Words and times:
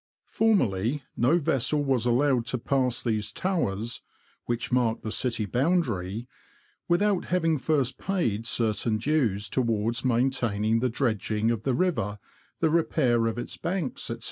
Formerly 0.25 1.03
no 1.15 1.37
vessel 1.37 1.83
was 1.83 2.07
allowed 2.07 2.47
to 2.47 2.57
pass 2.57 3.03
these 3.03 3.31
towers 3.31 4.01
(which 4.47 4.71
mark 4.71 5.03
the 5.03 5.11
city 5.11 5.45
boundary) 5.45 6.27
without 6.87 7.25
having 7.25 7.59
first 7.59 7.99
paid 7.99 8.47
certain 8.47 8.97
dues 8.97 9.47
towards 9.47 10.03
maintaining 10.03 10.79
the 10.79 10.89
dredging 10.89 11.51
of 11.51 11.61
the 11.61 11.75
river, 11.75 12.17
the 12.61 12.71
repair 12.71 13.27
of 13.27 13.37
its 13.37 13.57
banks, 13.57 14.05
&c. 14.05 14.15